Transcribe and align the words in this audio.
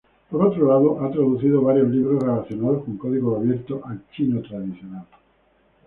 Por 0.31 0.43
otro 0.47 0.67
lado 0.67 0.99
ha 1.05 1.11
traducido 1.11 1.61
varios 1.61 1.89
libros 1.89 2.23
relacionados 2.23 2.85
con 2.85 2.97
código 2.97 3.35
abierto 3.37 3.81
al 3.85 4.01
chino 4.11 4.41
tradicional. 4.41 5.05